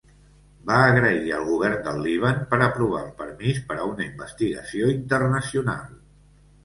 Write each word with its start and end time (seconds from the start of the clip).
Va 0.69 0.77
agrair 0.85 1.27
al 1.39 1.43
Govern 1.49 1.75
del 1.87 2.01
Líban 2.07 2.41
per 2.53 2.59
aprovar 2.69 3.01
el 3.09 3.13
permís 3.21 3.61
per 3.69 3.77
a 3.83 3.85
una 3.91 4.07
investigació 4.07 4.91
internacional. 4.99 5.93